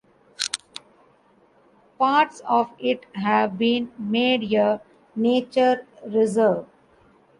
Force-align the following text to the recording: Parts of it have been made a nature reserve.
Parts 1.99 2.39
of 2.49 2.71
it 2.79 3.05
have 3.13 3.59
been 3.59 3.91
made 3.99 4.51
a 4.51 4.81
nature 5.15 5.85
reserve. 6.03 6.65